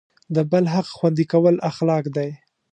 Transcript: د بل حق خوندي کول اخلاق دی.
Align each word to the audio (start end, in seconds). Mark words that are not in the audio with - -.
د 0.35 0.37
بل 0.51 0.65
حق 0.73 0.87
خوندي 0.97 1.25
کول 1.33 1.55
اخلاق 1.69 2.05
دی. 2.15 2.29